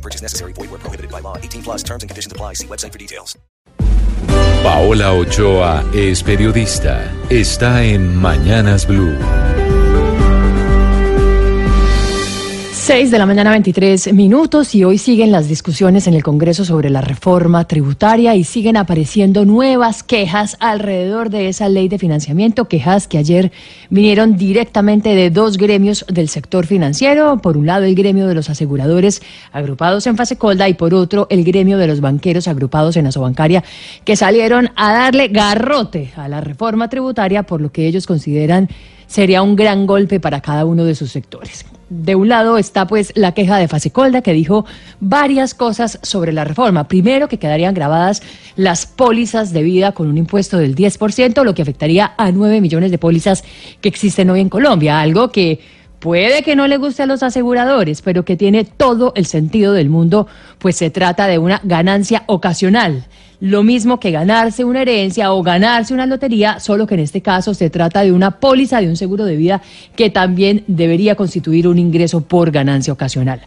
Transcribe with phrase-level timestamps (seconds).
[0.00, 0.52] No purchase necessary.
[0.54, 1.36] Void where prohibited by law.
[1.36, 2.54] 18 plus terms and conditions apply.
[2.54, 3.36] See website for details.
[4.62, 7.10] Paola Ochoa es periodista.
[7.30, 9.16] Está en Mañanas Blue.
[12.90, 16.90] 6 de la mañana 23 minutos y hoy siguen las discusiones en el Congreso sobre
[16.90, 23.06] la reforma tributaria y siguen apareciendo nuevas quejas alrededor de esa ley de financiamiento, quejas
[23.06, 23.52] que ayer
[23.90, 28.50] vinieron directamente de dos gremios del sector financiero, por un lado el gremio de los
[28.50, 29.22] aseguradores
[29.52, 33.62] agrupados en fase colda y por otro el gremio de los banqueros agrupados en Asobancaria
[34.04, 38.68] que salieron a darle garrote a la reforma tributaria por lo que ellos consideran
[39.10, 43.12] sería un gran golpe para cada uno de sus sectores de un lado está pues
[43.16, 44.64] la queja de Fasecolda que dijo
[45.00, 46.88] varias cosas sobre la reforma.
[46.88, 48.22] Primero, que quedarían grabadas
[48.56, 52.92] las pólizas de vida con un impuesto del 10%, lo que afectaría a 9 millones
[52.92, 53.44] de pólizas
[53.80, 55.60] que existen hoy en Colombia, algo que
[55.98, 59.90] puede que no le guste a los aseguradores, pero que tiene todo el sentido del
[59.90, 63.04] mundo, pues se trata de una ganancia ocasional
[63.40, 67.54] lo mismo que ganarse una herencia o ganarse una lotería, solo que en este caso
[67.54, 69.62] se trata de una póliza de un seguro de vida
[69.96, 73.40] que también debería constituir un ingreso por ganancia ocasional.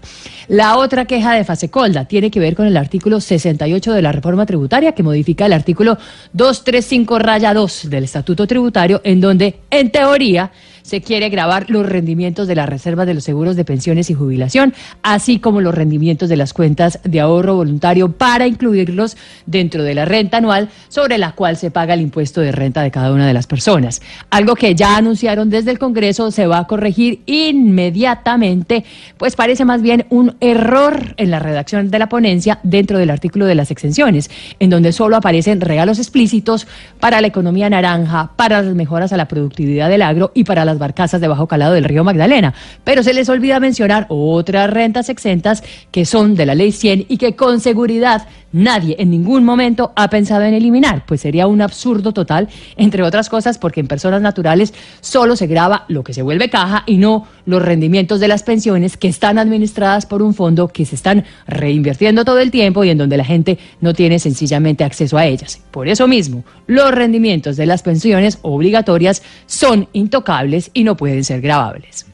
[0.47, 4.45] La otra queja de Fasecolda tiene que ver con el artículo 68 de la reforma
[4.45, 5.97] tributaria que modifica el artículo
[6.33, 10.51] 235 raya 2 del Estatuto Tributario en donde en teoría
[10.83, 14.73] se quiere grabar los rendimientos de las reservas de los seguros de pensiones y jubilación,
[15.01, 20.05] así como los rendimientos de las cuentas de ahorro voluntario para incluirlos dentro de la
[20.05, 23.33] renta anual sobre la cual se paga el impuesto de renta de cada una de
[23.33, 24.01] las personas.
[24.29, 28.83] Algo que ya anunciaron desde el Congreso se va a corregir inmediatamente,
[29.17, 33.45] pues parece más bien un error en la redacción de la ponencia dentro del artículo
[33.45, 34.29] de las exenciones,
[34.59, 36.67] en donde solo aparecen regalos explícitos
[36.99, 40.79] para la economía naranja, para las mejoras a la productividad del agro y para las
[40.79, 42.53] barcazas de bajo calado del río Magdalena.
[42.83, 47.17] Pero se les olvida mencionar otras rentas exentas que son de la ley 100 y
[47.17, 52.11] que con seguridad nadie en ningún momento ha pensado en eliminar, pues sería un absurdo
[52.11, 52.47] total,
[52.77, 56.83] entre otras cosas porque en personas naturales solo se graba lo que se vuelve caja
[56.85, 60.95] y no los rendimientos de las pensiones que están administradas por un fondo que se
[60.95, 65.25] están reinvirtiendo todo el tiempo y en donde la gente no tiene sencillamente acceso a
[65.25, 65.61] ellas.
[65.71, 71.41] Por eso mismo, los rendimientos de las pensiones obligatorias son intocables y no pueden ser
[71.41, 72.12] grabables.